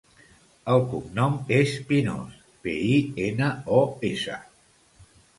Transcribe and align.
El 0.75 0.79
cognom 0.93 1.35
és 1.57 1.73
Pinos: 1.91 2.39
pe, 2.63 2.73
i, 2.93 2.95
ena, 3.25 3.51
o, 3.81 3.83
essa. 4.09 4.39